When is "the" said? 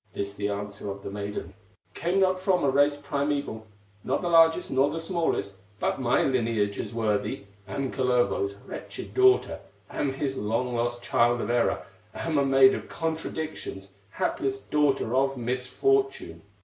0.33-0.49, 1.03-1.11, 4.23-4.29, 4.89-4.99